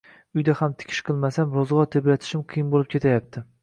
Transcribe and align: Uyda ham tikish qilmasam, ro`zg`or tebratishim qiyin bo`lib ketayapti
Uyda 0.37 0.55
ham 0.61 0.73
tikish 0.79 1.03
qilmasam, 1.11 1.55
ro`zg`or 1.59 1.87
tebratishim 1.99 2.47
qiyin 2.53 2.77
bo`lib 2.77 2.95
ketayapti 2.99 3.51